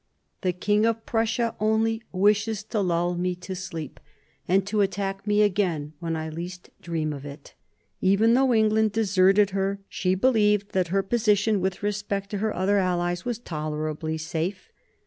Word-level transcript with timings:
The 0.41 0.51
King 0.51 0.87
of 0.87 1.05
Prussia 1.05 1.55
only 1.59 2.01
wishes 2.11 2.63
to 2.63 2.81
lull 2.81 3.13
me 3.13 3.35
to 3.35 3.55
sleep, 3.55 3.99
and 4.47 4.65
to 4.65 4.81
attack 4.81 5.27
me 5.27 5.43
again 5.43 5.93
when 5.99 6.15
I 6.15 6.27
least 6.29 6.71
dream 6.81 7.13
of 7.13 7.23
it." 7.23 7.53
Even 8.01 8.33
though 8.33 8.51
England 8.51 8.93
deserted 8.93 9.51
her, 9.51 9.79
she 9.87 10.15
believed 10.15 10.71
that 10.71 10.87
her 10.87 11.03
position 11.03 11.61
with 11.61 11.83
respect 11.83 12.31
to 12.31 12.39
her 12.39 12.51
other 12.51 12.79
allies 12.79 13.25
was 13.25 13.37
tolerably 13.37 14.17
safe. 14.17 14.71